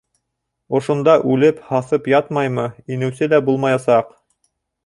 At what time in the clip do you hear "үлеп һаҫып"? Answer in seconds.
1.33-2.09